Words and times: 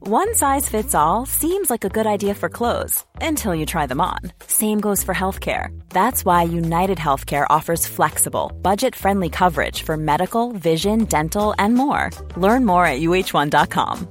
One 0.00 0.34
size 0.34 0.68
fits 0.68 0.96
all 0.96 1.26
seems 1.26 1.70
like 1.70 1.84
a 1.84 1.88
good 1.88 2.06
idea 2.06 2.34
for 2.34 2.48
clothes 2.48 3.04
until 3.20 3.54
you 3.54 3.64
try 3.64 3.86
them 3.86 4.00
on. 4.00 4.18
Same 4.48 4.80
goes 4.80 5.04
for 5.04 5.14
healthcare. 5.14 5.68
That's 5.90 6.24
why 6.24 6.42
United 6.42 6.98
Healthcare 6.98 7.46
offers 7.48 7.86
flexible, 7.86 8.50
budget 8.62 8.96
friendly 8.96 9.30
coverage 9.30 9.84
for 9.84 9.96
medical, 9.96 10.52
vision, 10.52 11.04
dental, 11.04 11.54
and 11.56 11.74
more. 11.74 12.10
Learn 12.36 12.64
more 12.64 12.84
at 12.84 13.00
uh1.com. 13.00 14.08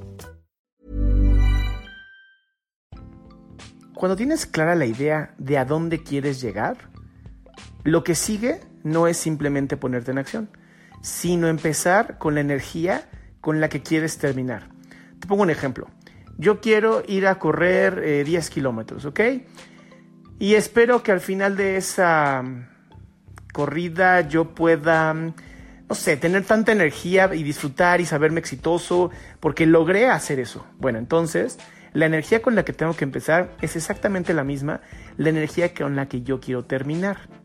Cuando 3.94 4.16
tienes 4.16 4.46
clara 4.46 4.76
la 4.76 4.86
idea 4.86 5.36
de 5.38 5.58
a 5.58 5.66
dónde 5.66 6.02
quieres 6.04 6.42
llegar, 6.42 6.78
lo 7.84 8.04
que 8.04 8.16
sigue 8.16 8.62
no 8.84 9.08
es 9.08 9.18
simplemente 9.18 9.78
ponerte 9.78 10.12
en 10.12 10.18
acción, 10.18 10.50
sino 11.02 11.48
empezar 11.48 12.18
con 12.18 12.34
la 12.34 12.42
energía 12.42 13.10
con 13.42 13.60
la 13.60 13.70
que 13.70 13.82
quieres 13.84 14.18
terminar. 14.18 14.70
Te 15.22 15.28
pongo 15.28 15.44
un 15.44 15.50
ejemplo. 15.50 15.88
Yo 16.38 16.60
quiero 16.60 17.04
ir 17.08 17.28
a 17.28 17.40
correr 17.40 18.26
10 18.26 18.48
eh, 18.48 18.52
kilómetros, 18.52 19.06
¿ok? 19.06 19.20
Y 20.40 20.56
espero 20.56 21.04
que 21.04 21.12
al 21.12 21.20
final 21.20 21.56
de 21.56 21.78
esa 21.78 22.42
mm, 22.42 22.68
corrida 23.54 24.22
yo 24.22 24.56
pueda, 24.56 25.14
mm, 25.14 25.36
no 25.88 25.96
sé, 25.96 26.18
tener 26.18 26.44
tanta 26.46 26.72
energía 26.72 27.30
y 27.34 27.44
disfrutar 27.44 28.02
y 28.02 28.06
saberme 28.06 28.40
exitoso 28.40 29.12
porque 29.40 29.68
logré 29.68 30.10
hacer 30.10 30.40
eso. 30.40 30.66
Bueno, 30.80 30.98
entonces 30.98 31.60
la 31.94 32.08
energía 32.08 32.42
con 32.42 32.56
la 32.56 32.66
que 32.66 32.74
tengo 32.74 32.96
que 32.96 33.04
empezar 33.04 33.56
es 33.62 33.76
exactamente 33.76 34.34
la 34.34 34.44
misma, 34.44 34.82
la 35.18 35.30
energía 35.30 35.76
con 35.76 35.96
la 35.96 36.08
que 36.08 36.24
yo 36.24 36.40
quiero 36.40 36.66
terminar. 36.66 37.41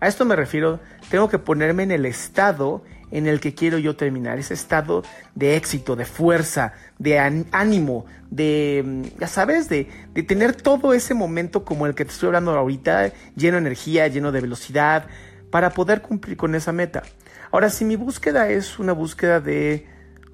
A 0.00 0.08
esto 0.08 0.24
me 0.24 0.36
refiero, 0.36 0.80
tengo 1.10 1.28
que 1.28 1.38
ponerme 1.38 1.82
en 1.82 1.90
el 1.90 2.06
estado 2.06 2.82
en 3.10 3.26
el 3.26 3.40
que 3.40 3.54
quiero 3.54 3.78
yo 3.78 3.96
terminar, 3.96 4.38
ese 4.38 4.54
estado 4.54 5.02
de 5.34 5.56
éxito, 5.56 5.96
de 5.96 6.04
fuerza, 6.04 6.72
de 6.98 7.18
ánimo, 7.18 8.04
de, 8.30 8.82
mm, 8.84 9.20
ya 9.20 9.28
sabes, 9.28 9.68
de, 9.68 9.88
de, 10.12 10.22
tener 10.22 10.54
todo 10.54 10.92
ese 10.92 11.14
momento 11.14 11.64
como 11.64 11.86
el 11.86 11.94
que 11.94 12.04
te 12.04 12.10
estoy 12.10 12.28
hablando 12.28 12.50
ahorita, 12.52 13.12
lleno 13.36 13.54
de 13.54 13.60
energía, 13.60 14.08
lleno 14.08 14.32
de 14.32 14.40
velocidad, 14.40 15.06
para 15.50 15.70
poder 15.70 16.02
cumplir 16.02 16.36
con 16.36 16.54
esa 16.54 16.72
meta. 16.72 17.02
Ahora, 17.52 17.70
si 17.70 17.84
mi 17.84 17.96
búsqueda 17.96 18.48
es 18.48 18.78
una 18.78 18.92
búsqueda 18.92 19.40
de 19.40 19.86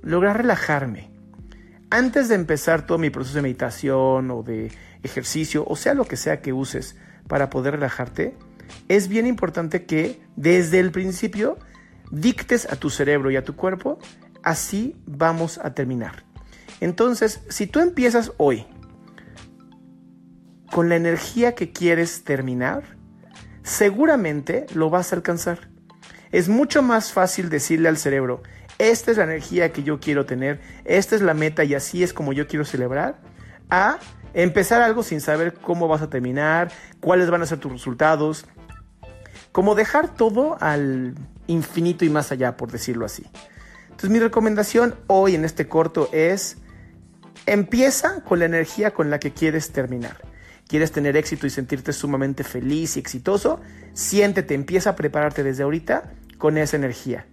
lograr 0.03 0.39
relajarme, 0.39 1.11
antes 1.91 2.31
de 2.31 2.37
empezar 2.37 2.87
todo 2.87 2.97
mi 2.97 3.11
proceso 3.11 3.37
de 3.37 3.43
meditación 3.43 4.31
o 4.31 4.43
de 4.43 4.73
ejercicio, 5.03 5.65
o 5.69 5.77
sea 5.77 5.93
lo 5.93 6.07
que 6.07 6.17
sea 6.17 6.41
que 6.41 6.55
uses 6.55 6.97
para 7.29 7.51
poder 7.51 7.75
relajarte, 7.75 8.35
es 8.89 9.09
bien 9.09 9.27
importante 9.27 9.85
que 9.87 10.21
desde 10.37 10.81
el 10.81 10.91
principio 10.91 11.59
dictes 12.11 12.71
a 12.71 12.77
tu 12.77 12.91
cerebro 12.91 13.31
y 13.31 13.37
a 13.37 13.45
tu 13.45 13.57
cuerpo, 13.57 13.99
así 14.43 14.97
vamos 15.07 15.59
a 15.59 15.75
terminar. 15.75 16.25
Entonces, 16.81 17.43
si 17.49 17.67
tú 17.67 17.81
empiezas 17.81 18.33
hoy 18.39 18.67
con 20.71 20.89
la 20.89 20.97
energía 20.97 21.55
que 21.55 21.73
quieres 21.73 22.25
terminar, 22.25 22.97
seguramente 23.63 24.67
lo 24.75 24.91
vas 24.91 25.13
a 25.13 25.17
alcanzar. 25.17 25.71
Es 26.33 26.49
mucho 26.49 26.83
más 26.83 27.13
fácil 27.13 27.51
decirle 27.51 27.89
al 27.89 27.99
cerebro, 27.99 28.43
esta 28.79 29.11
es 29.11 29.19
la 29.19 29.25
energía 29.25 29.71
que 29.73 29.83
yo 29.83 30.01
quiero 30.01 30.25
tener, 30.25 30.61
esta 30.85 31.15
es 31.15 31.23
la 31.23 31.35
meta 31.35 31.63
y 31.63 31.75
así 31.75 32.03
es 32.03 32.13
como 32.13 32.33
yo 32.33 32.47
quiero 32.47 32.65
celebrar, 32.65 33.21
a 33.71 33.99
empezar 34.35 34.83
algo 34.83 35.03
sin 35.03 35.21
saber 35.21 35.55
cómo 35.55 35.89
vas 35.89 36.03
a 36.03 36.11
terminar, 36.11 36.73
cuáles 37.01 37.31
van 37.31 37.43
a 37.43 37.47
ser 37.47 37.59
tus 37.59 37.73
resultados, 37.73 38.47
como 39.53 39.75
dejar 39.75 40.15
todo 40.15 40.57
al 40.61 41.15
infinito 41.47 42.05
y 42.05 42.11
más 42.11 42.33
allá, 42.33 42.57
por 42.57 42.73
decirlo 42.73 43.05
así. 43.05 43.25
Entonces 43.85 44.11
mi 44.11 44.19
recomendación 44.19 44.95
hoy 45.07 45.35
en 45.35 45.45
este 45.45 45.69
corto 45.69 46.09
es, 46.13 46.59
empieza 47.47 48.23
con 48.25 48.39
la 48.39 48.47
energía 48.47 48.93
con 48.93 49.11
la 49.11 49.21
que 49.21 49.33
quieres 49.33 49.71
terminar. 49.71 50.17
¿Quieres 50.67 50.91
tener 50.91 51.17
éxito 51.17 51.47
y 51.47 51.51
sentirte 51.51 51.93
sumamente 51.93 52.45
feliz 52.45 52.97
y 52.97 53.01
exitoso? 53.01 53.61
Siéntete, 53.93 54.55
empieza 54.55 54.91
a 54.91 54.97
prepararte 54.97 55.43
desde 55.43 55.65
ahorita 55.65 56.15
con 56.39 56.57
esa 56.57 56.77
energía. 56.77 57.27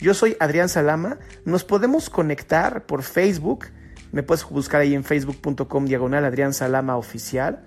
Yo 0.00 0.14
soy 0.14 0.36
Adrián 0.40 0.68
Salama, 0.68 1.18
nos 1.44 1.64
podemos 1.64 2.10
conectar 2.10 2.84
por 2.84 3.02
Facebook, 3.02 3.66
me 4.12 4.22
puedes 4.22 4.44
buscar 4.48 4.80
ahí 4.80 4.94
en 4.94 5.04
facebook.com 5.04 5.86
diagonal 5.86 6.24
Adrián 6.24 6.52
Salama 6.52 6.96
oficial, 6.96 7.64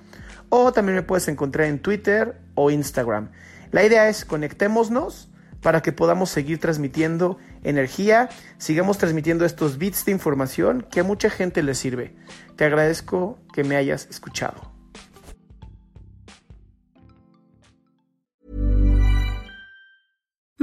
o 0.50 0.72
también 0.74 0.98
me 0.98 1.04
puedes 1.04 1.28
encontrar 1.28 1.68
en 1.68 1.80
Twitter 1.80 2.38
o 2.56 2.70
Instagram. 2.70 3.30
La 3.72 3.84
idea 3.84 4.10
es 4.10 4.26
conectémonos 4.26 5.30
para 5.62 5.82
que 5.82 5.92
podamos 5.92 6.30
seguir 6.30 6.60
transmitiendo 6.60 7.38
energía, 7.64 8.30
sigamos 8.58 8.98
transmitiendo 8.98 9.46
estos 9.46 9.78
bits 9.78 10.06
de 10.06 10.12
información 10.12 10.86
que 10.90 11.02
a 11.02 11.04
mucha 11.04 11.30
gente 11.30 11.64
le 11.64 11.76
sirve. 11.76 12.16
Te 12.56 12.66
agradezco 12.66 13.38
que 13.54 13.64
me 13.64 13.76
hayas 13.76 14.08
escuchado. 14.10 14.79